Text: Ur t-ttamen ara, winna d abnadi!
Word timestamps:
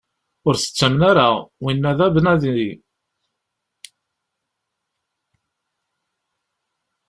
Ur 0.47 0.55
t-ttamen 0.57 1.01
ara, 1.09 1.25
winna 1.63 1.91
d 1.97 1.99
abnadi! 2.05 2.69